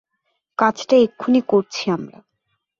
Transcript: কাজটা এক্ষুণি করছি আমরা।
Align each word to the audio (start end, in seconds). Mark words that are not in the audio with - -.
কাজটা 0.59 0.95
এক্ষুণি 0.97 1.41
করছি 1.47 1.83
আমরা। 1.91 2.17